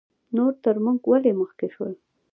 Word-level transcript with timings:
نور 0.35 0.53
تر 0.63 0.75
موږ 0.85 0.99
ولې 1.11 1.31
مخکې 1.41 1.67
شول؟ 1.73 1.93